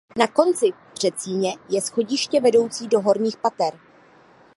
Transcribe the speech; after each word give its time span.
Na 0.17 0.27
konci 0.27 0.71
předsíně 0.93 1.53
je 1.69 1.81
schodiště 1.81 2.41
vedoucí 2.41 2.87
do 2.87 3.01
horních 3.01 3.37
pater. 3.37 3.79